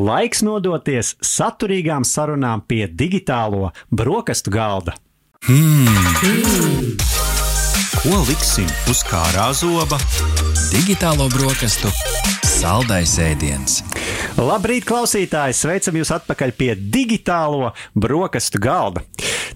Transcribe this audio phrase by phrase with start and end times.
[0.00, 4.94] Laiks nodoties saturīgām sarunām pie digitālo brokastu galda.
[5.44, 6.96] Hmm.
[8.00, 10.00] Ko liksim uz kārā zoba?
[10.70, 11.92] Digitālo brokastu
[12.60, 13.80] saldais ēdiens.
[14.40, 15.56] Labrīt, klausītāji!
[15.56, 19.04] Sveicam jūs atpakaļ pie digitālo brokastu galda.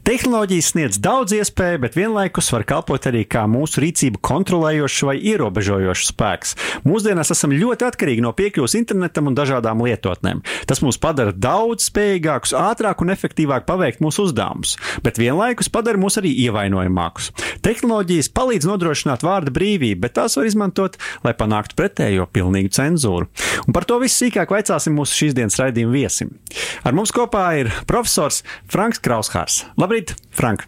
[0.05, 6.11] Tehnoloģijas sniedz daudz iespēju, bet vienlaikus var kalpot arī kā mūsu rīcību kontrolējošs vai ierobežojošs
[6.11, 6.51] spēks.
[6.85, 10.43] Mūsdienās esam ļoti atkarīgi no piekļuves internetam un dažādām lietotnēm.
[10.69, 14.75] Tas mūs padara daudz spējīgākus, ātrāk un efektīvāk paveikt mūsu uzdevumus,
[15.07, 17.31] bet vienlaikus padara mūs arī ievainojamākus.
[17.65, 23.33] Tehnoloģijas palīdz nodrošināt vārda brīvību, bet tās var izmantot, lai panāktu pretējo pilnīgu cenzūru.
[23.65, 26.37] Un par to visu sīkāk vaicāsim mūsu šīs dienas raidījuma viesim.
[26.85, 29.63] Ar mums kopā ir profesors Franks Kraushārs.
[29.81, 29.94] Labrīt,
[30.35, 30.65] Frank!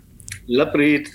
[0.47, 1.09] Labrīt!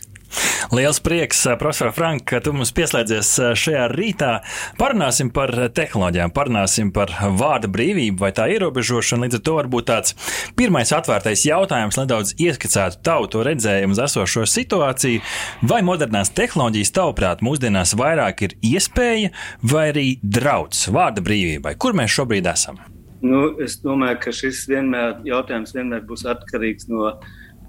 [0.72, 3.30] Liels prieks, profesor Frank, ka tu mums pieslēdzies
[3.60, 4.32] šajā rītā.
[4.80, 9.26] Parunāsim par tehnoloģijām, parunāsim par vārda brīvību vai tā ierobežošanu.
[9.26, 10.16] Līdz ar to varbūt tāds
[10.60, 15.24] pirmais atvērtais jautājums nedaudz ieskicētu tautu redzējumu uz esošo situāciju.
[15.68, 19.32] Vai modernās tehnoloģijas, tavuprāt, mūsdienās vairāk ir iespēja
[19.64, 21.76] vai arī draudz vārda brīvībai?
[21.80, 22.80] Kur mēs šobrīd esam?
[23.22, 27.12] Nu, es domāju, ka šis vienmēr, jautājums vienmēr būs atkarīgs no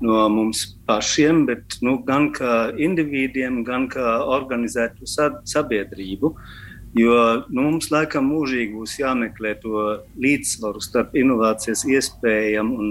[0.02, 6.34] no mums pašiem, bet nu, gan kā individiem, gan kā organizētu sabiedrību.
[6.98, 7.16] Jo
[7.48, 9.84] nu, mums laikam mūžīgi būs jāmeklē to
[10.20, 12.90] līdzsvaru starp inovācijas iespējām un,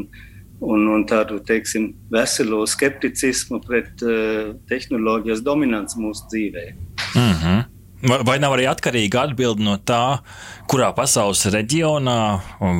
[0.62, 6.66] un, un tādu teiksim, veselo skepticismu pret uh, tehnoloģijas dominanci mūsu dzīvē.
[7.14, 7.71] Mm -hmm.
[8.02, 10.22] Vai nav arī atkarīga atbilde no tā,
[10.70, 12.22] kurā pasaules reģionā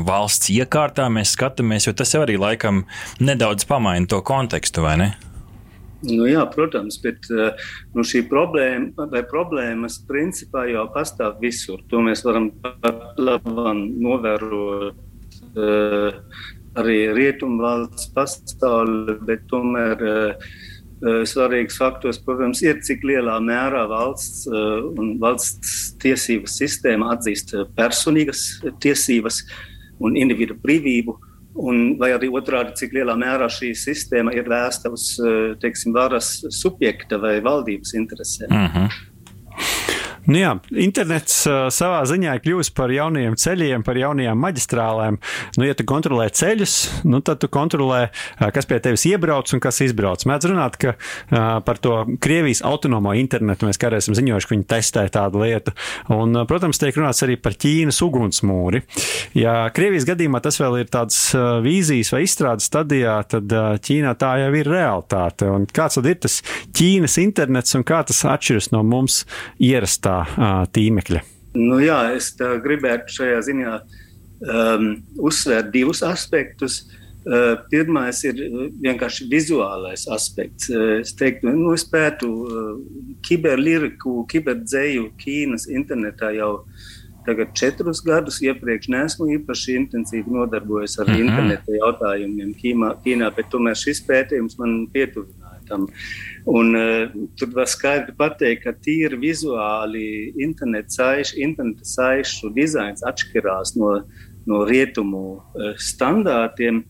[0.08, 2.86] valsts iekārtā mēs skatāmies, jo tas jau arī laikam
[3.22, 5.10] nedaudz pamaina to kontekstu, vai ne?
[6.02, 7.54] Nu, jā, protams, bet eh,
[7.94, 11.84] nu, šī problēma vai problēmas principā jau pastāv visur.
[11.94, 12.50] To mēs varam
[14.02, 14.98] novērot
[15.54, 16.42] uh,
[16.82, 20.12] arī rietumvalsts pasaulē, bet tomēr uh,
[20.42, 20.71] Eh,
[21.02, 27.68] svarīgs faktors, protams, ir, cik lielā mērā valsts eh, un valsts tiesības sistēma atzīst eh,
[27.78, 28.46] personīgas
[28.84, 29.44] tiesības
[30.02, 31.18] un individu brīvību.
[31.62, 35.10] Un, vai arī otrādi, cik lielā mērā šī sistēma ir vērsta uz
[35.60, 38.48] teiksim, varas subjekta vai valdības interesēm.
[38.48, 38.86] Uh mhm.
[38.88, 39.91] -huh.
[40.30, 45.18] Nu jā, internets uh, savā ziņā ir kļuvis par jauniem ceļiem, par jaunajām maģistrālēm.
[45.58, 46.76] Nu, ja tu kontrolē ceļus,
[47.10, 50.22] nu, tad tu kontrolē, uh, kas pie tevis iebrauc un kas izbrauc.
[50.30, 53.66] Mēdz runāt ka, uh, par to Krievijas autonomo internetu.
[53.66, 55.74] Mēs kādreiz esam ziņojuši, ka viņi testē tādu lietu.
[56.14, 58.84] Un, uh, protams, tiek runāts arī par Ķīnas ugunsmūri.
[59.42, 64.14] Ja Krievijas gadījumā tas vēl ir tāds uh, vīzijas vai izstrādes stadijā, tad uh, Ķīnā
[64.22, 65.50] tā jau ir realitāte.
[65.50, 66.42] Un kāds tad ir tas
[66.78, 69.24] Ķīnas internets un kā tas atšķiras no mums
[69.58, 70.11] ierastā?
[70.12, 71.22] Tā tīmekļa?
[71.58, 74.90] Nu, jā, es gribētu šajā ziņā um,
[75.20, 76.86] uzsvērt divus aspektus.
[77.22, 78.40] Uh, pirmais ir
[78.82, 80.72] vienkārši vizuālais aspekts.
[80.74, 82.72] Uh, es teiktu, nu, es pētu uh,
[83.28, 86.64] kiberliriku, kiberdzēju Ķīnas internetā jau
[87.28, 88.40] tagad četrus gadus.
[88.42, 91.14] Iepriekš neesmu īpaši intensīvi nodarbojies ar mhm.
[91.14, 91.28] -huh.
[91.28, 95.41] interneta jautājumiem Ķīmā, Ķīnā, bet tomēr šis pētījums man pietuvināja
[95.72, 95.88] tam.
[95.88, 103.06] Uh, Un, uh, tur var skaidri pateikt, ka tīri vizuāli interneta saišu, interneta saišu dizains
[103.06, 103.92] atšķirās no,
[104.50, 106.82] no rietumu uh, standārtiem.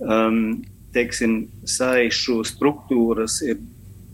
[0.00, 3.60] Um, teiksim, saišu struktūras ir,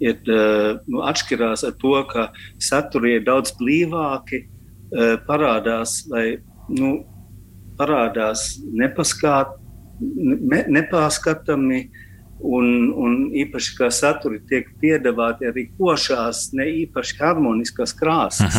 [0.03, 2.26] ir uh, nu, atšķirās ar to, ka
[2.59, 4.47] saturi ir daudz blīvāki,
[5.22, 7.04] parādās vai nu,
[7.78, 9.53] parādās nepaskāt,
[10.03, 11.84] ne, nepārskatami.
[11.84, 12.06] Uh,
[12.41, 18.56] Un, un īpaši kā saturi tiek piedāvāti arī košās, ne īpaši harmoniskās krāsas.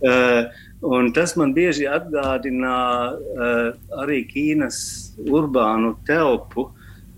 [0.00, 2.74] Uh, tas man bieži atgādina
[3.10, 4.78] uh, arī Ķīnas
[5.26, 6.70] urbānu telpu.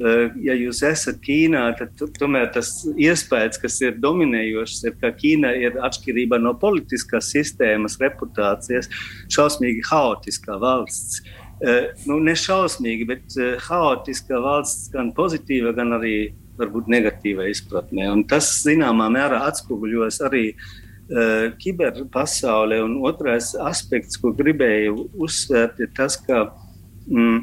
[0.02, 5.52] Uh, ja jūs esat Ķīnā, tad tomēr tas iespējas, kas ir dominējošs, ir, ka Ķīna
[5.60, 8.90] ir atšķirībā no politiskās sistēmas, reputācijas,
[9.30, 11.20] šausmīgi haotiskā valsts.
[11.20, 11.41] Uh,
[12.08, 18.08] nu, nešausmīgi, bet eh, haotiska valsts, gan pozitīva, gan arī varbūt negatīva izpratnē.
[18.10, 22.82] Un tas zināmā mērā atspoguļojas arī uh, kiberpasaulē.
[22.84, 26.44] Un otrais aspekts, ko gribēju uzsvērt, ir tas, ka
[27.08, 27.38] mm,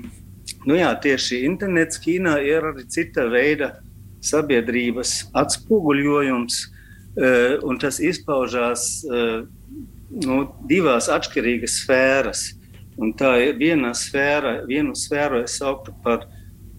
[0.69, 3.71] nu jā, tieši internets Ķīnā ir arī cita veida
[4.21, 9.42] sabiedrības atspoguļojums, uh, un tas izpaužās uh,
[10.27, 12.48] nu, divās atšķirīgas sfērās.
[13.00, 16.25] Un tā ir viena sfēra, vienu sfēru es sauktu par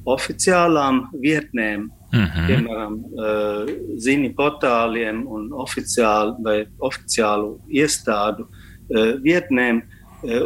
[0.08, 2.26] oficiālām vietnēm, uh mhm.
[2.34, 2.46] -huh.
[2.48, 3.70] piemēram, uh,
[4.06, 6.36] ziņu portāliem un oficiālu
[6.78, 9.82] oficiālu iestādu uh, vietnēm.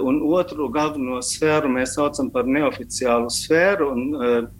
[0.06, 3.91] Un otru galveno sfēru mēs saucam par neoficiālu sfēru.
[3.91, 4.50] Un,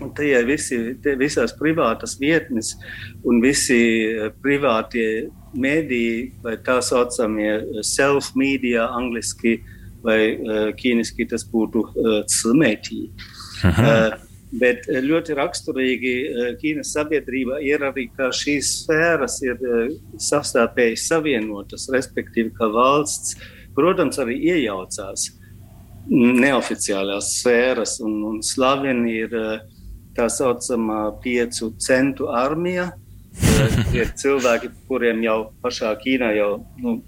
[0.00, 2.72] Un tie visi, tie visās privātas vietnes
[3.24, 3.78] un visi
[4.42, 9.60] privātie mēdīji, vai tā saucamie self-media, angliski
[10.06, 11.82] vai ķīniski tas būtu
[12.30, 13.02] cimētī.
[13.66, 14.14] Uh,
[14.54, 16.12] Bet ļoti raksturīgi
[16.60, 19.58] Ķīnas sabiedrībā ir arī, ka šīs sfēras ir
[20.22, 23.34] savstarpēji savienotas, respektīvi, ka valsts,
[23.74, 25.32] protams, arī iejaucās
[26.06, 29.34] neoficiālās sfēras, un, un slaveni ir
[30.16, 32.92] tā saucamā piecu centu armija.
[33.92, 37.00] Ir cilvēki, kuriem jau pašā Ķīnā jau nu,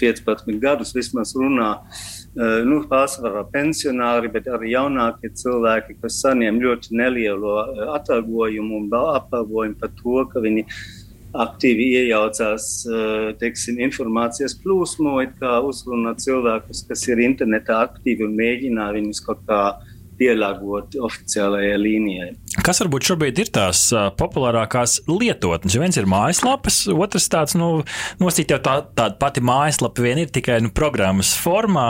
[0.00, 6.96] 15 gadus vismaz runā uh, nu, pārsvarā pensionāri, bet arī jaunākie cilvēki, kas saņem ļoti
[6.98, 10.66] nelielu eh, atalgojumu un apbalvojumu par to, ka viņi
[11.44, 18.90] aktīvi iejaucās eh, teiksim, informācijas plūsmu, kā uzrunā cilvēkus, kas ir internetā aktīvi un mēģina
[18.98, 22.32] viņus kaut kādā pielāgot oficiālajai līnijai.
[22.62, 23.80] Kas varbūt šobrīd ir tās
[24.18, 25.74] populārākās lietotnes?
[25.80, 27.82] Viens ir mājaslapas, otrs tāds, nu,
[28.22, 31.86] nosīt jau tā, tāda pati mājaslapa vien ir tikai nu, programmas formā.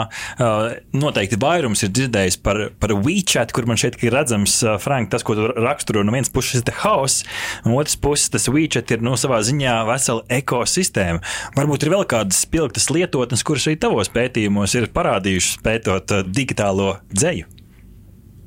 [0.95, 5.37] Noteikti vairums ir dzirdējis par, par WeChat, kur man šeit ir redzams, Frank, tas, ko
[5.37, 7.21] tu raksturo no vienas puses ir haoss,
[7.63, 11.21] un otras puses tas WeChat ir, nu, savā ziņā vesela ekosistēma.
[11.59, 17.54] Varbūt ir vēl kādas spilgtas lietotnes, kuras arī tavos pētījumos ir parādījušas pētot digitālo dzēju.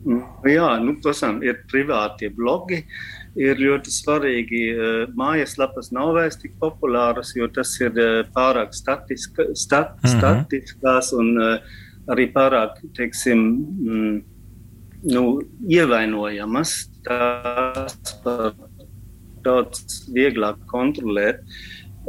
[0.09, 2.81] Nu, jā, nu, protams, ir privātie blogi.
[3.39, 9.51] Ir ļoti svarīgi, uh, mājaslapas nav vairs tik populāras, jo tas ir uh, pārāk statiska,
[9.55, 10.17] stat, mm -hmm.
[10.17, 11.77] statiskās un uh,
[12.09, 13.45] arī pārāk, teiksim,
[13.85, 14.17] mm,
[15.13, 15.25] nu,
[15.69, 16.89] ievainojamas.
[17.05, 18.57] Tās var
[19.45, 21.45] daudz vieglāk kontrolēt.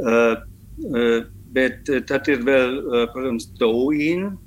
[0.00, 0.40] Uh,
[0.88, 1.18] uh,
[1.52, 2.76] bet tad ir vēl,
[3.12, 4.38] protams, Douyin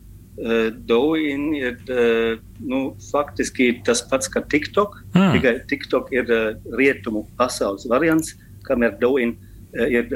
[0.89, 4.95] Douyin ir uh, nu, faktiski tas pats kā TikTok.
[5.13, 5.35] Mm.
[5.35, 8.33] Tikai TikTok ir uh, rietumu pasaules variants,
[8.67, 9.37] kamēr Douyin
[9.73, 10.11] ir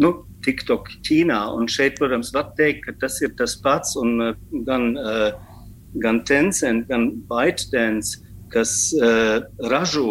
[0.00, 0.10] nu,
[0.40, 1.38] TikTok Ķīnā.
[1.52, 3.92] Un šeit, protams, var teikt, ka tas ir tas pats.
[4.00, 4.32] Un,
[4.64, 4.86] gan,
[6.00, 8.22] gan Tencent, gan ByteDance,
[8.54, 8.72] kas
[9.68, 10.06] ražo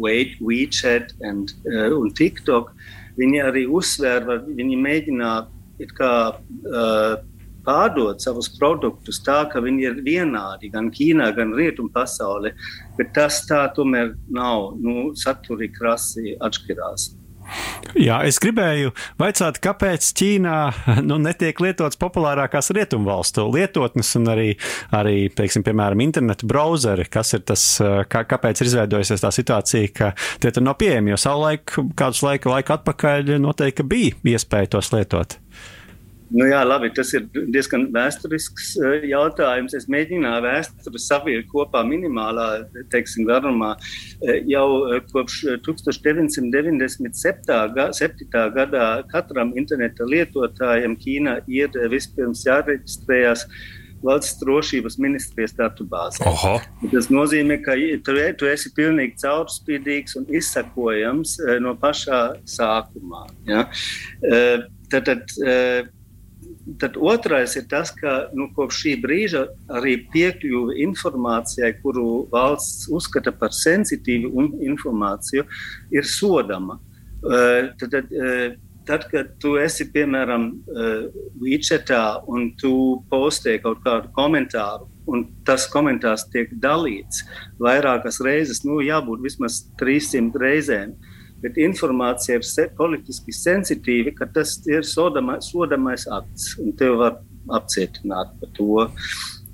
[0.00, 2.72] WeChat and, un TikTok,
[3.20, 5.34] viņi arī uzsver, viņi mēģina
[5.82, 7.20] it kā uh,
[7.68, 12.54] pārdot savus produktus tā, ka viņi ir vienādi gan Ķīnā, gan Rietumu pasaulē,
[12.98, 14.72] bet tas tā tomēr nav.
[14.80, 17.12] Nu, saturi krasi atšķirās.
[17.96, 20.56] Jā, es gribēju jautāt, kāpēc Ķīnā
[21.08, 24.48] nu, netiek lietotas populārākās rietumvalstu lietotnes un arī,
[24.94, 27.08] arī teiksim, piemēram, internetu brauzeri.
[27.10, 27.64] Kas ir tas,
[28.12, 30.12] kā, kāpēc ir izveidojusies tā situācija, ka
[30.42, 31.14] tie tur nav pieejami?
[31.14, 35.38] Jo savulaik, kādus laika, laika atpakaļ, noteikti bija iespēja tos lietot.
[36.28, 39.72] Nu, jā, labi, tas ir diezgan vēsturisks eh, jautājums.
[39.76, 43.76] Es mēģināju vēsturi savilkt kopā minimālā teiksim, garumā.
[44.20, 45.34] Eh, jau eh, kopš
[45.64, 48.52] 1997.
[48.58, 53.46] gadā katram interneta lietotājam Ķīnā ir vispirms jāreģistrējas
[54.04, 56.22] valsts drošības ministrijas datubāzē.
[56.92, 57.72] Tas nozīmē, ka
[58.04, 61.30] tu, tu esi pilnīgi caurspīdīgs un izsakojams
[61.64, 63.22] no pašā sākumā.
[63.48, 63.60] Ja?
[64.92, 65.20] Tad, tad,
[66.76, 69.44] Tad otrais ir tas, ka nu, kopš šī brīža
[69.78, 75.46] arī piekļuve informācijai, kuru valsts uzskata par sensitīvu informāciju,
[75.94, 76.76] ir sodama.
[77.18, 81.08] Uh, tad, tad, uh, tad, kad tu esi piemēram uh,
[81.40, 82.72] WeChatā un tu
[83.10, 87.24] postē kaut kādu komentāru, un tas komentārs tiek dalīts
[87.62, 90.92] vairākas reizes, nu, jābūt vismaz 300 reizēm.
[90.92, 96.98] Uh, bet informācija ir se, politiski sensitīva, ka tas ir sodama, sodamais akts, un tev
[97.02, 97.18] var
[97.58, 98.86] apcietināt par to.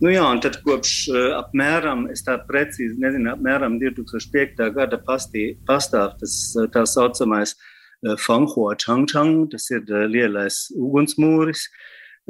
[0.03, 4.65] Nu jā, un tad kopš uh, apmēram, es tā precīzi nezinu, apmēram 2005.
[4.75, 6.35] gada pastī, pastāv tas
[6.75, 11.69] tā saucamais uh, Fanghua Changchang, tas ir uh, lielais ugunsmūris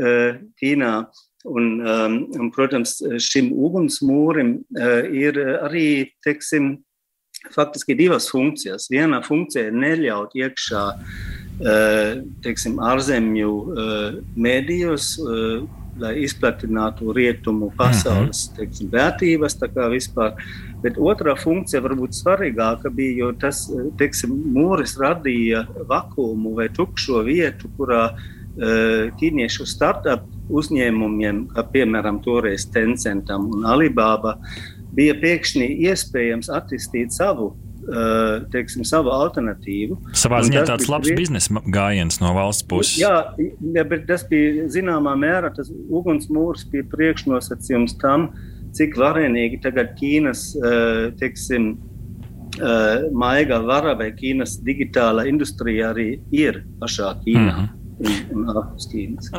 [0.03, 0.97] uh, Ķīnā.
[1.45, 5.89] Un, um, un, protams, šim ugunsmūrim uh, ir arī,
[6.25, 6.79] teiksim,
[7.53, 8.89] faktiski divas funkcijas.
[8.91, 18.49] Viena funkcija ir neļaut iekšā eh, teiksim, ārzemju eh, mēdījos, eh, lai izplatinātu rietumu pasaules
[18.49, 18.57] mhm.
[18.59, 19.59] teiksim, vērtības.
[20.85, 23.69] Bet otrā funkcija, varbūt svarīgāka, bija, jo tas
[24.01, 28.09] teiksim, mūris radīja vakumu vai tukšo vietu, kurā
[28.55, 34.37] ķīniešu startup uzņēmumiem, kā piemēram toreiz Tencentam un Alibaba,
[34.95, 37.53] bija pēkšņi iespējams attīstīt savu
[38.53, 39.99] teiksim, savu alternatīvu.
[40.17, 41.19] Savā ziņā tāds labs bija...
[41.19, 42.97] biznesa gājiens no valsts puses.
[43.03, 43.35] Jā,
[43.85, 48.31] bet tas bija zināmā mērā tas ugunsmūrs, bija priekšnosacījums tam,
[48.75, 50.47] cik varenīgi tagad Ķīnas
[51.21, 51.75] teiksim,
[53.13, 57.41] maiga vara vai Ķīnas digitāla industrija arī ir pašā Ķīnā.
[57.45, 57.84] Mm -hmm.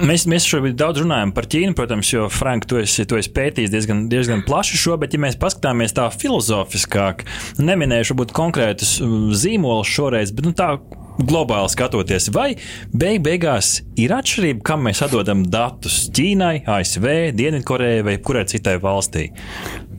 [0.05, 3.73] Mēs, mēs šobrīd daudz runājam par Ķīnu, protams, jo, Frank, tu esi, tu esi pētījis
[3.73, 7.25] diezgan, diezgan plaši šo, bet, ja mēs paskatāmies tā filozofiskāk,
[7.61, 10.75] neminēšu varbūt konkrētus uh, zīmolus šoreiz, bet nu, tā
[11.15, 12.49] globāli skatoties, vai
[12.91, 17.07] beig beigās ir atšķirība, kam mēs atdodam datus Ķīnai, ASV,
[17.37, 19.29] Dienvidkorejai vai kurai citai valstī?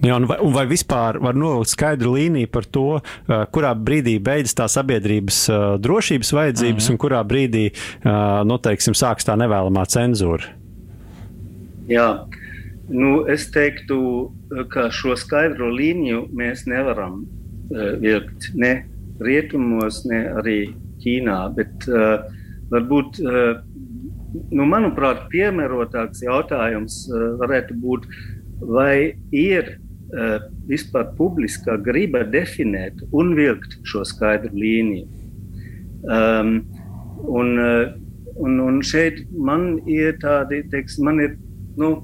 [0.07, 4.67] Jā, vai, vai vispār var novilkt skaidru līniju par to, uh, kurā brīdī beidzas tā
[4.71, 6.93] sabiedrības uh, drošības vajadzības mm -hmm.
[6.95, 10.53] un kurā brīdī, uh, nu, teiksim, sāks tā nevēlamā cenzūra?
[11.91, 12.27] Jā,
[12.89, 14.31] nu, es teiktu,
[14.71, 17.25] ka šo skaidro līniju mēs nevaram
[18.01, 18.87] vilkt ne
[19.21, 21.55] rietumos, ne arī Ķīnā.
[21.55, 22.23] Bet, uh,
[22.71, 23.59] varbūt, uh,
[24.51, 28.07] nu, manuprāt, piemērotāks jautājums uh, varētu būt,
[28.61, 29.86] vai ir uh,
[30.71, 35.07] vispār publiskā griba definēt un vilkt šo skaidru līniju.
[36.07, 36.53] Um,
[37.27, 37.89] un, uh,
[38.39, 41.35] un, un šeit man ir tādi, teiks, man ir,
[41.81, 41.97] nu,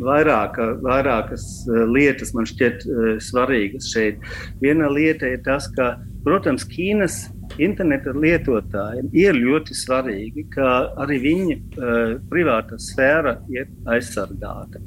[0.00, 1.44] vairāka, vairākas
[1.90, 2.86] lietas man šķiet
[3.20, 4.22] svarīgas šeit.
[4.62, 7.18] Viena lieta ir tas, ka, protams, Ķīnas
[7.60, 14.80] interneta lietotājiem ir ļoti svarīgi, ka arī viņa uh, privāta sfēra ir aizsargāta.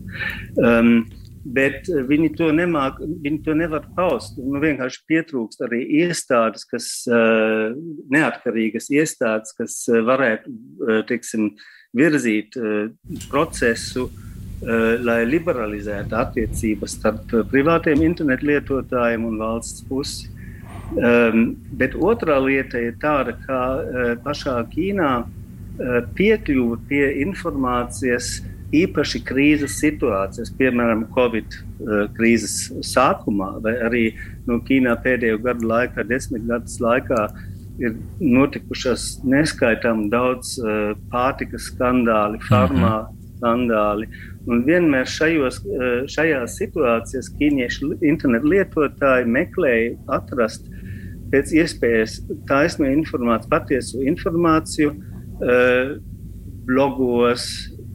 [0.58, 1.05] Um,
[1.46, 4.40] Bet viņi to, nemāk, viņi to nevar paust.
[4.42, 7.75] Nu, vienkārši pietrūkst arī iestādes, kas uh,
[8.10, 11.52] neatkarīgas iestādes, kas uh, varētu uh, teiksim,
[11.96, 12.88] virzīt uh,
[13.30, 20.32] procesu, uh, lai liberalizētu attiecības starp privātiem internetu lietotājiem un valsts pusi.
[20.96, 28.40] Um, bet otrā lieta ir tāda, ka uh, pašā Ķīnā uh, piekļuve pie informācijas
[28.82, 34.05] īpaši krīzes situācijas, piemēram, Covid uh, krīzes sākumā, vai arī
[34.48, 37.27] no Ķīnā pēdējo gadu laikā, desmit gadus laikā,
[37.82, 43.36] ir notikušas neskaitām daudz uh, pārtikas skandāli, farmā mm -hmm.
[43.36, 44.10] skandāli.
[44.46, 45.63] Un vienmēr šajos,
[46.13, 50.67] šajās situācijās ķīniešu internetu lietotāji meklēja atrast
[51.32, 54.94] pēc iespējas taisnu informāciju, patiesu informāciju
[56.65, 57.48] blogos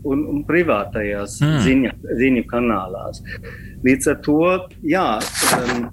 [0.05, 1.59] un, un privātajās mm.
[1.67, 3.23] ziņa, ziņu kanālās.
[3.85, 4.39] Līdz ar to,
[4.87, 5.07] jā,
[5.59, 5.85] um,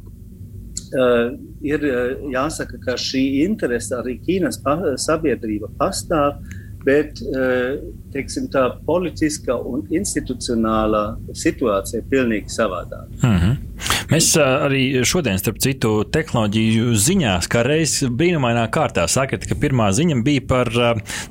[0.93, 1.25] uh,
[1.65, 1.85] ir
[2.33, 6.41] jāsaka, ka šī interese arī Ķīnas pa, sabiedrība pastāv,
[6.87, 7.79] bet uh,
[8.13, 13.11] teiksim, tā politiskā un institucionālā situācija ir pilnīgi savādāka.
[13.23, 13.66] Mm -hmm.
[14.07, 20.15] Mēs arī šodien, starp citu, tehnoloģiju ziņās, kā reizes brīnumainā kārtā sakat, ka pirmā ziņa
[20.23, 20.69] bija par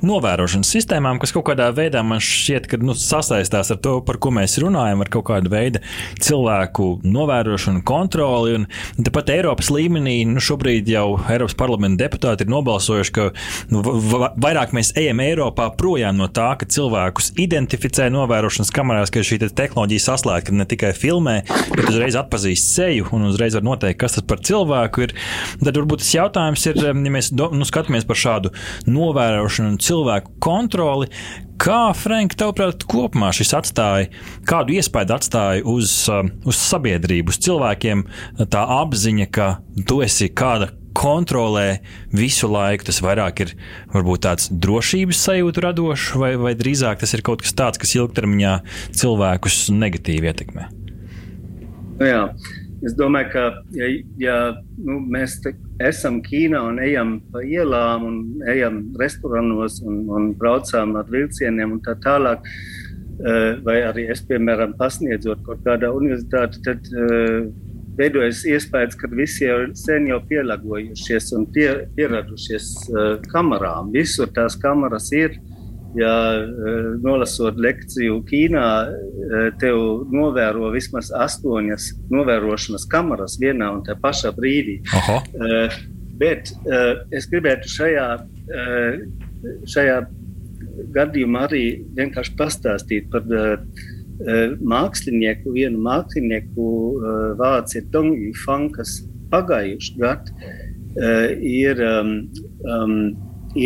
[0.05, 4.29] novērošanas sistēmām, kas kaut kādā veidā man šķiet, ka nu, sasaistās ar to, par ko
[4.35, 5.81] mēs runājam, ar kaut kādu veidu
[6.21, 8.59] cilvēku novērošanu, kontroli.
[8.59, 8.67] Un
[9.09, 13.27] tāpat Eiropas līmenī nu, šobrīd jau Eiropas parlamenta deputāti ir nobalsojuši, ka
[13.73, 13.81] nu,
[14.37, 19.51] vairāk mēs ejam Eiropā projām no tā, ka cilvēkus identificē novērošanas kamerās, ka šī te
[19.63, 21.39] tehnoloģija saslēgta ne tikai filmē,
[21.73, 25.15] bet uzreiz atpazīst seju un uzreiz var noteikt, kas tas par cilvēku ir.
[25.63, 28.53] Tad varbūt tas jautājums ir, ja mēs do, nu, skatāmies par šādu
[28.89, 31.11] novērošanu un cilvēku kontroli.
[31.57, 34.11] Kā, Frank, tavuprāt, kopumā šis atstāja,
[34.47, 36.03] kādu iespēju atstāja uz,
[36.45, 38.03] uz sabiedrību, uz cilvēkiem
[38.53, 39.55] tā apziņa, ka
[39.89, 41.79] tu esi kāda kontrolē
[42.13, 42.87] visu laiku.
[42.87, 43.53] Tas vairāk ir
[43.93, 48.57] varbūt tāds drošības sajūta radošs, vai, vai drīzāk tas ir kaut kas tāds, kas ilgtermiņā
[48.97, 50.76] cilvēkus negatīvi ietekmē?
[51.97, 52.23] Nu, jā.
[52.85, 53.87] Es domāju, ka ja,
[54.21, 54.33] ja
[54.85, 55.39] nu, mēs
[55.81, 61.81] esam Ķīnā un ejam pa ielām, un ejam restorānos un, un braucām ar vilcieniem un
[61.81, 67.49] tā tālāk, eh, vai arī es, piemēram, pasniedzot kaut kādā universitātē, tad uh,
[67.97, 73.89] veidojas iespējas, ka visi jau sen jau pielāgojušies un pie, pieradušies uh, kamerām.
[73.95, 75.39] Visur tās kameras ir
[75.95, 83.99] ja eh, nolasot lekciju Ķīnā, eh, tev novēro vismaz astoņas novērošanas kameras vienā un tajā
[84.03, 84.79] pašā brīdī.
[84.97, 85.21] Aha.
[85.47, 85.77] Eh,
[86.17, 86.49] bet
[87.13, 88.05] es gribētu šajā,
[89.69, 89.97] šajā
[90.95, 91.59] gadījumā arī
[91.93, 93.21] vienkārši pastāstīt par
[94.57, 96.65] mākslinieku, vienu mākslinieku
[97.37, 98.95] vārds ir Dongju Fang, kas
[99.29, 100.49] pagājuši gadu
[101.37, 102.11] ir um,
[102.65, 102.97] um,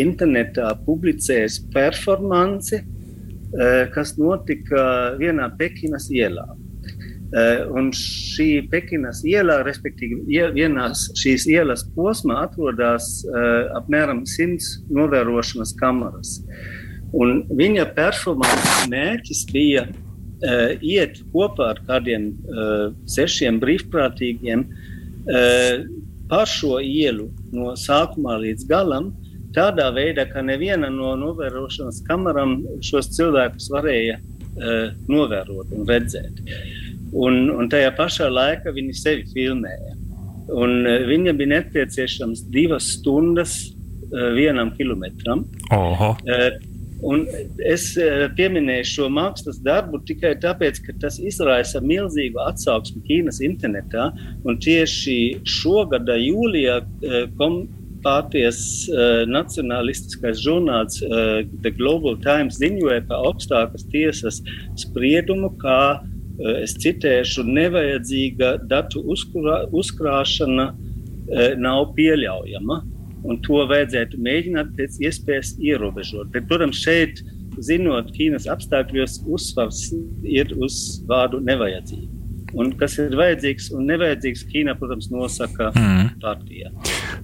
[0.00, 6.48] internetā publicējis performanci, eh, kas notika vienā Pekinas ielā.
[7.32, 10.18] Uh, un šī Pekinas iela, respektīvi,
[10.52, 16.34] vienās šīs ielas posmā atrodas uh, apmēram 100 novērošanas kameras.
[17.16, 25.88] Un viņa performances mērķis bija uh, iet kopā ar kādiem uh, sešiem brīvprātīgiem uh,
[26.28, 29.12] par šo ielu no sākuma līdz galam,
[29.56, 36.42] tādā veidā, ka neviena no novērošanas kamerām šos cilvēkus varēja uh, novērot un redzēt.
[37.12, 39.96] Un, un tajā pašā laikā viņi sevi filmēja.
[40.52, 45.46] Un, uh, viņam bija nepieciešams divas stundas uh, vienam kilometram.
[45.76, 46.14] Oho.
[46.26, 47.24] Uh, Un
[47.66, 47.88] es
[48.38, 54.10] pieminēju šo mākslas darbu tikai tāpēc, ka tas izraisa milzīgu atsauksmi Ķīnas internetā.
[54.62, 56.78] Tieši šogad, jūlijā,
[58.02, 64.40] Pārties uh, nacionālistiskais žurnāls uh, The Global Times ziņoja par augstākas tiesas
[64.82, 66.00] spriedumu, kā
[66.40, 72.80] Eh, es citēšu, nevajadzīga datu uzkrā, uzkrāšana eh, nav pieļaujama.
[73.22, 76.32] Un to vajadzētu mēģināt pēc iespējas ierobežot.
[76.34, 77.20] Bet, protams, šeit,
[77.62, 79.84] zinot Ķīnas apstākļos, uzsvars
[80.26, 82.10] ir uz vārdu nevajadzīga.
[82.58, 86.08] Un kas ir vajadzīgs un nevajadzīgs, Ķīna, protams, nosaka mm.
[86.24, 86.72] partija.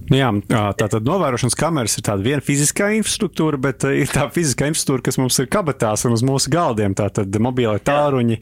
[0.09, 4.69] Nu jā, tā tad novērošanas kameras ir tāda viena fiziskā infrastruktūra, bet ir tā fiziskā
[4.71, 6.95] infrastruktūra, kas mums ir kabatās un uz mūsu galdiem.
[6.97, 8.39] Tā tad mobilai tāruņi,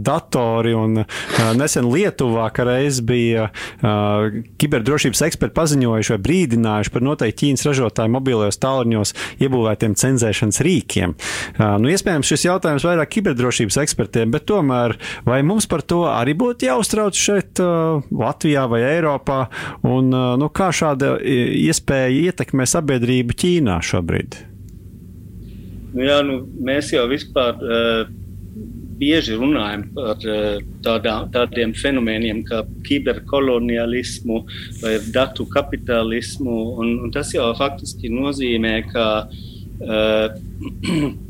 [0.00, 1.02] datori un
[1.58, 3.50] nesen Lietuvā, ka reiz bija
[3.82, 9.12] kiberdrošības eksperti paziņojuši vai brīdinājuši par noteikti Ķīnas ražotāju mobilajos tālruņos
[9.44, 11.12] iebūvētiem cenzēšanas rīkiem.
[11.60, 14.96] Nu, iespējams, šis jautājums vairāk kiberdrošības ekspertiem, bet tomēr
[15.28, 19.42] vai mums par to arī būtu jāuztrauc šeit Latvijā vai Eiropā?
[19.86, 20.08] Un,
[20.40, 24.38] nu, kā šā šāda iespēja ietekmē sabiedrību Ķīnā šobrīd?
[25.96, 28.08] Nu jā, nu, mēs jau vispār uh,
[29.00, 34.42] bieži runājam par uh, tādā, tādiem fenomeniem kā kiberkolonialismu
[34.82, 36.56] vai datu kapitālismu.
[36.76, 41.14] Un, un tas jau faktiski nozīmē, ka uh,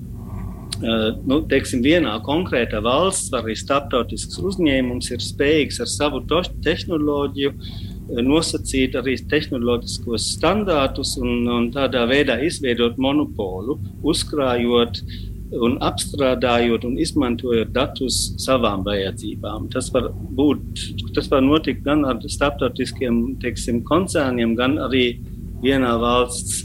[0.77, 7.55] Uh, nu, teiksim, vienā konkrētā valsts arī starptautisks uzņēmums ir spējīgs ar savu tehnoloģiju
[8.07, 15.03] nosacīt arī tehnoloģiskos standārtus un, un tādā veidā izveidot monopolu, uzkrājot
[15.57, 19.69] un apstrādājot un izmantojot datus savām vajadzībām.
[19.73, 20.83] Tas var, būt,
[21.17, 25.21] tas var notikt gan ar starptautiskiem teiksim, koncerniem, gan arī
[25.63, 26.65] vienā valsts.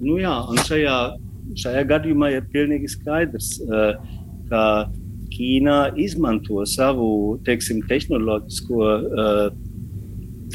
[0.00, 0.34] Nu, jā,
[0.68, 0.96] šajā,
[1.58, 3.56] šajā gadījumā ir pilnīgi skaidrs,
[4.48, 4.62] ka
[5.28, 9.42] Ķīna izmanto savu teiksim, tehnoloģisko uh,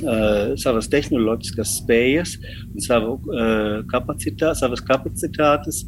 [0.02, 2.36] uh, savas tehnoloģiskas spējas
[2.74, 5.84] un savu, uh, kapacitā, savas kapacitātes,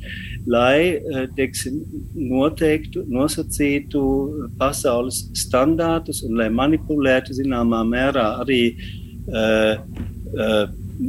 [0.50, 1.82] lai uh, teiksim,
[2.16, 4.04] noteiktu, nosacītu
[4.60, 9.82] pasaules standārtus un lai manipulētu zināmā mērā arī uh,
[10.36, 10.66] uh,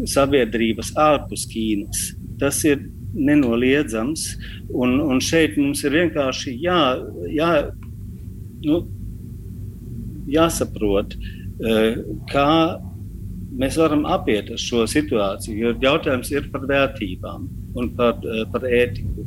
[0.08, 2.10] sabiedrības ārpus Ķīnas.
[2.40, 2.82] Tas ir
[3.16, 4.26] nenoliedzams,
[4.74, 6.80] un, un šeit mums ir vienkārši jā,
[7.32, 7.50] jā,
[8.66, 8.82] nu,
[10.30, 11.16] jāsaprot,
[12.30, 12.50] kā
[13.56, 19.26] mēs varam apiet šo situāciju, jo jautājums ir par vērtībām un par, eh, par ētiku.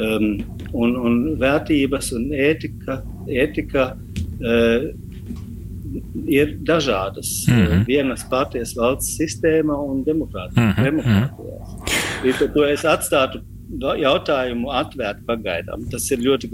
[0.00, 0.26] Um,
[0.72, 4.84] un, un vērtības un ētika, ētika uh,
[6.30, 7.32] ir dažādas.
[7.48, 7.86] Mm -hmm.
[7.86, 10.62] Vienas partijas valsts sistēma un demokrātija.
[10.62, 10.84] Mm -hmm.
[10.84, 12.52] demokrātijās.
[12.54, 13.42] To es atstātu
[13.98, 15.90] jautājumu atvērtu pagaidām.
[15.90, 16.50] Tas ir ļoti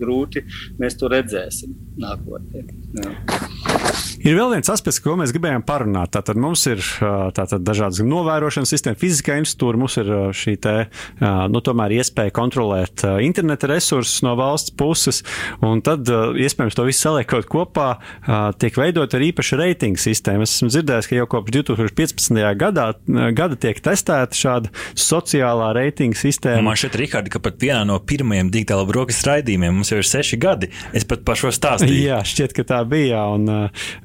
[0.00, 0.42] grūti.
[0.78, 2.64] Mēs to redzēsim nākotnē.
[2.94, 3.10] Jā.
[4.20, 6.10] Ir vēl viens aspekts, ko mēs gribējām parunāt.
[6.12, 6.82] Tātad mums ir
[7.36, 10.74] tātad dažādas novērošanas sistēmas, fiziskā institūra, mums ir šī te,
[11.20, 15.22] nu, iespēja kontrolēt interneta resursus no valsts puses,
[15.64, 17.88] un tad iespējams to visu saliekot kopā,
[18.60, 20.44] tiek veidot ar īpašu reitingu sistēmu.
[20.44, 22.44] Es esmu dzirdējis, ka jau kopš 2015.
[22.60, 22.90] gadā
[23.38, 26.66] gada tiek testēta šāda sociālā reitinga sistēma.
[26.68, 30.40] Man šķiet, Rihardi, ka pat vienā no pirmajiem digitāla brokastu raidījumiem mums jau ir seši
[30.44, 30.68] gadi.
[30.92, 32.04] Es pat par šo stāstīju.
[32.04, 33.24] Jā, šķiet, ka tā bija.
[33.32, 33.48] Un,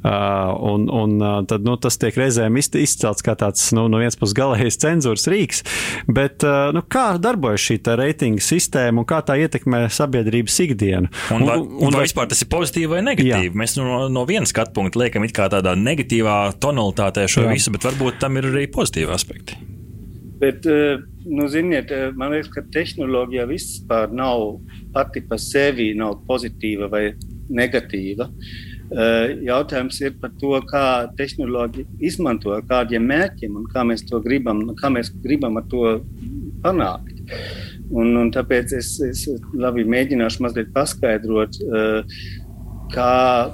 [0.04, 4.80] un, un tad nu, tas tiek reizēm izcelts kā tāds nu, no vienas puses galējais
[4.82, 5.63] cenzūras rīks.
[6.08, 11.12] Bet nu, kā darbojas šī reitinga sistēma un kā tā ietekmē sabiedrības ikdienu?
[11.36, 13.51] Un, un, un, un vai vispār tas ir pozitīvi vai negatīvi?
[13.51, 13.60] Jā.
[13.62, 17.56] Mēs no, no vienas skatu punkta liekam it kā tādā negatīvā tonalitātē šo Jā.
[17.56, 19.58] visu, bet varbūt tam ir arī pozitīvi aspekti.
[20.36, 24.60] Bet, nu, ziniet, man liekas, ka tehnoloģija vispār nav
[24.93, 27.06] pati par sevi nav pozitīva vai
[27.56, 28.28] negatīva.
[28.28, 30.85] Uh, jautājums ir par to, kā
[31.17, 35.99] tehnoloģija izmanto, kādiem mērķiem un kā mēs to gribam, kā mēs gribam ar to
[36.63, 37.21] panākt.
[37.93, 41.59] Un, un tāpēc es, es labi mēģināšu mazliet paskaidrot.
[41.65, 42.17] Uh,
[42.93, 43.53] kā,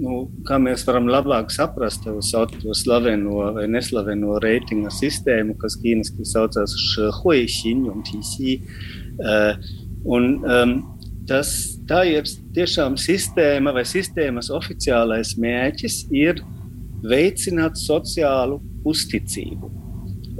[0.00, 2.18] nu, kā mēs varam labāk saprast to,
[2.76, 6.76] slaveno vai neslaveno reitinga sistēmu, kas ķīniski saucas
[7.20, 8.58] Huixiņu un Tīsī.
[9.20, 9.52] Uh,
[10.04, 10.76] un, um,
[11.30, 11.50] tas,
[12.10, 16.42] ir tiešām sistēma vai sistēmas oficiālais mērķis ir
[17.06, 19.70] veicināt sociālu uzticību.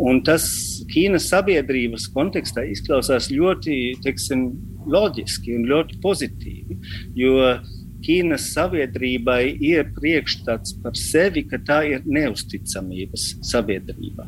[0.01, 0.47] Un tas
[0.91, 4.49] Ķīnas sabiedrības kontekstā izklausās ļoti teiksim,
[4.91, 6.79] loģiski un ļoti pozitīvi.
[7.21, 7.59] Jo
[8.01, 14.25] Ķīnas sabiedrībai ir priekšstats par sevi, ka tā ir neusticamības sabiedrība.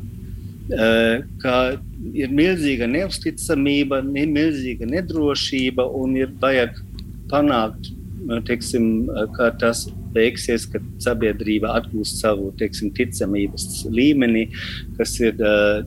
[0.69, 1.55] Ka
[2.15, 6.79] ir milzīga neusticamība, milzīga nedrošība un ir vajag
[7.31, 7.91] panākt,
[8.47, 14.47] teiksim, ka tas beigsies, kad sabiedrība atgūs savu teiksim, ticamības līmeni,
[14.97, 15.39] kas ir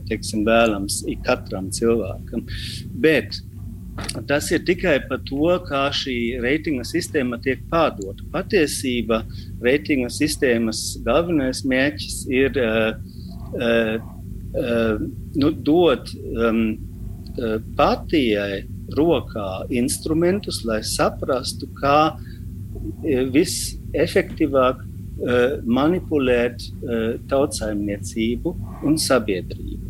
[0.09, 2.45] teiksim, vēlams ikam cilvēkam.
[3.01, 3.39] Bet
[4.29, 8.25] tas ir tikai par to, kā šī reitinga sistēma tiek pārdota.
[8.33, 9.23] Patiesībā
[9.63, 12.91] reitinga sistēmas galvenais mērķis ir uh,
[13.57, 13.97] uh,
[14.57, 16.61] nu, dot um,
[17.77, 18.63] partijai
[18.97, 22.17] rokā instrumentus, lai saprastu, kā
[23.33, 26.63] viss efektīvāk uh, manipulēt
[27.29, 28.55] tautsājumniecību
[28.87, 29.83] un sabiedrību.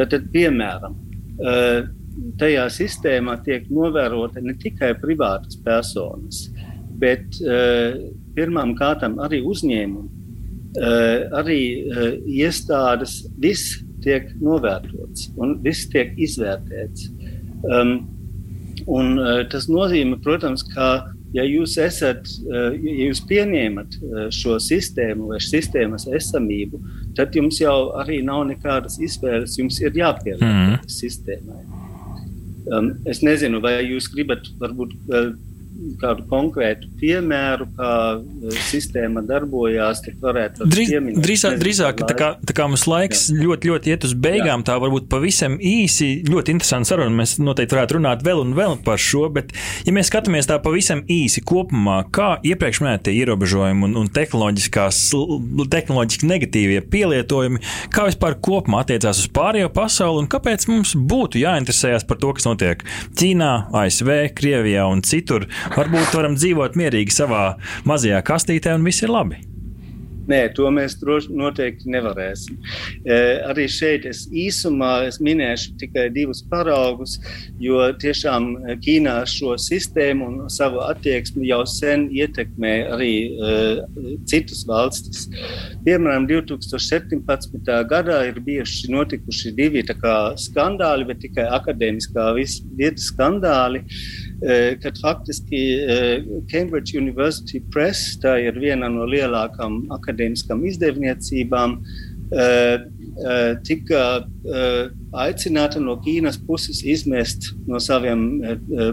[0.00, 0.94] Tad, piemēram,
[2.40, 6.46] tajā sistēmā tiek novērota ne tikai privātas personas,
[7.00, 7.36] bet
[8.36, 10.08] pirmām kārtām arī uzņēmumi,
[11.36, 11.60] arī
[12.38, 17.08] iestādes, viss tiek novērtots un viss tiek izvērtēts.
[17.68, 17.96] Um,
[18.88, 19.16] un,
[19.52, 20.90] tas nozīmē, protams, ka
[21.36, 26.80] ja jūs esat, eh, ja jūs pieņemat eh, šo sistēmu vai sistēmas esamību,
[27.18, 29.58] tad jums jau arī nav nekādas izvēles.
[29.60, 31.60] Jums ir jāpieliek mm sistēmai.
[32.70, 35.30] Um, es nezinu, vai jūs gribat varbūt uh,
[36.00, 38.18] kādu konkrētu piemēru, kā e,
[38.68, 41.22] sistēma darbojās, tad varētu Drīz, pieminēt.
[41.24, 43.38] Drīzāk, drīzāk tā, kā, tā kā mums laiks Jā.
[43.44, 44.66] ļoti, ļoti iet uz beigām, Jā.
[44.70, 47.14] tā varbūt pavisam īsi, ļoti interesanti saruna.
[47.22, 49.54] Mēs noteikti varētu runāt vēl un vēl par šo, bet,
[49.86, 56.80] ja mēs skatāmies tā pavisam īsi kopumā, kā iepriekš minētie ierobežojumi un, un tehnoloģiski negatīvie
[56.92, 57.62] pielietojumi,
[57.94, 62.48] kā vispār kopumā attiecās uz pārējo pasauli un kāpēc mums būtu jāinteresējas par to, kas
[62.48, 62.84] notiek
[63.18, 67.44] Ķīnā, ASV, Krievijā un citur Varbūt varam dzīvot mierīgi savā
[67.86, 69.44] mazajā kastītē un viss ir labi.
[70.30, 72.58] Nē, to mēs droši noteikti nevarēsim.
[73.02, 73.16] E,
[73.50, 77.16] arī šeit es īsumā es minēšu tikai divus paraugus,
[77.62, 78.50] jo tiešām
[78.84, 83.58] Ķīnā šo sistēmu un savu attieksmi jau sen ietekmē arī e,
[84.30, 85.26] citas valstis.
[85.86, 87.74] Piemēram, 2017.
[87.90, 93.82] gadā ir bijuši notikuši divi skandāli, bet tikai akadēmiskā vieta skandāli.
[94.40, 95.96] E, kad faktiski e,
[96.48, 101.76] Cambridge University Press, tā ir viena no akadēmiskajām akadēmiskām izdevniecībām
[102.32, 108.40] eh, eh, tika eh, aicināta no Ķīnas puses izmest no saviem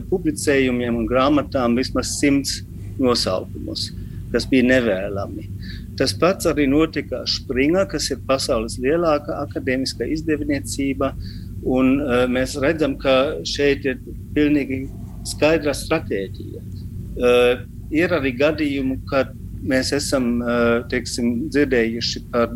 [0.10, 2.64] publicējumiem un grāmatām vismaz simts
[3.00, 3.92] nosaukumus,
[4.34, 5.48] kas bija nevēlami.
[5.98, 11.14] Tas pats arī notika Springā, kas ir pasaules lielākā akadēmiskā izdevniecība.
[11.68, 13.98] Un, uh, mēs redzam, ka šeit ir
[14.36, 14.84] pilnīgi
[15.28, 16.64] skaidra stratēģija.
[17.18, 19.34] Uh, ir arī gadījumi, kad
[19.68, 20.38] mēs esam
[20.92, 22.52] teiksim, dzirdējuši par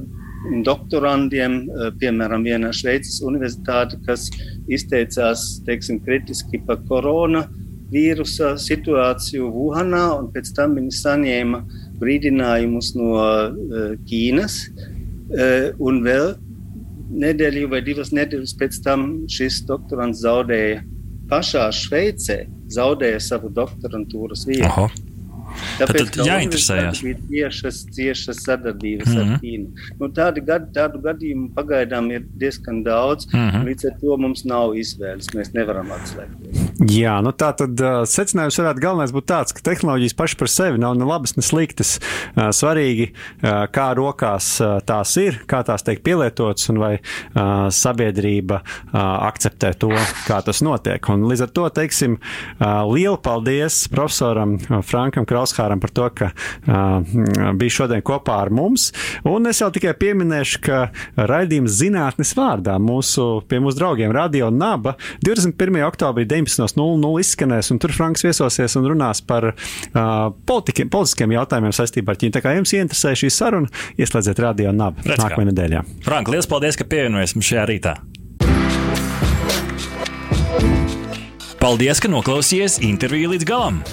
[0.65, 1.57] doktorandiem,
[2.01, 4.27] piemēram, vienā Šveices universitāte, kas
[4.71, 11.61] izteicās teiksim, kritiski par koronavīrusa situāciju Wuhanā, un pēc tam viņi saņēma
[12.01, 13.11] brīdinājumus no
[14.09, 14.61] Ķīnas.
[15.81, 16.33] Un vēl
[17.21, 20.81] nedēļu vai divas nedēļas pēc tam šis doktorants zaudēja
[21.29, 22.41] pašā Šveicē,
[22.75, 24.69] zaudēja savu doktorantūras vietu.
[24.69, 24.89] Aha.
[25.79, 27.01] Tāpēc tad jāinteresējas.
[27.07, 29.21] Ir tiešas, tiešas sadarbības mm -hmm.
[29.21, 29.39] ar mhm.
[29.43, 29.95] Ķīnu.
[29.99, 33.27] Nu, tādi gad, tādu gadījumu pagaidām ir diezgan daudz.
[33.33, 33.65] Mm -hmm.
[33.69, 35.31] Līdz ar to mums nav izvēles.
[35.35, 36.70] Mēs nevaram atslēgties.
[36.89, 40.81] Jā, nu tā tad uh, secinājums varētu galvenais būt tāds, ka tehnoloģijas pašas par sevi
[40.81, 41.97] nav ne labas, ne sliktas.
[42.31, 47.67] Uh, svarīgi, uh, kā rokās uh, tās ir, kā tās tiek pielietotas un vai uh,
[47.69, 49.91] sabiedrība uh, akceptē to,
[50.25, 51.11] kā tas notiek.
[51.11, 55.41] Un līdz ar to teiksim uh, lielu paldies profesoram Frankam Krausam.
[55.41, 58.91] Raushāram par to, ka uh, bija šodien kopā ar mums.
[59.27, 60.81] Un es jau tikai pieminēšu, ka
[61.17, 65.81] raidījums zinātnes vārdā mūsu, pie mūsu draugiem Radio Naba 21.
[65.87, 66.27] oktobrī
[66.75, 69.55] 19.00 izskanēs, un tur Franks viesosies un runās par uh,
[70.47, 72.35] politikiem, politiskiem jautājumiem saistībā ar Ķīnu.
[72.35, 75.83] Tā kā jums ieinteresē šī saruna, ieslēdziet Radio Naba nākamajā nedēļā.
[76.05, 77.95] Frank, liels paldies, ka pievienojies mums šajā rītā!
[81.61, 83.83] Paldies, ka noklausījāties interviju līdz galam!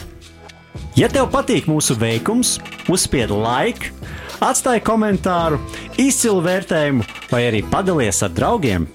[0.98, 2.56] Ja tev patīk mūsu veikums,
[2.90, 3.92] uzspied like,
[4.42, 5.60] atstāj komentāru,
[6.00, 8.88] izcilu vērtējumu vai arī padalies ar draugiem